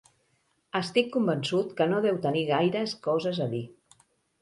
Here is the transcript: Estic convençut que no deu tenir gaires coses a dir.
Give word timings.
Estic 0.79 1.11
convençut 1.17 1.77
que 1.81 1.89
no 1.93 2.01
deu 2.09 2.19
tenir 2.27 2.45
gaires 2.51 2.99
coses 3.11 3.47
a 3.49 3.53
dir. 3.57 3.65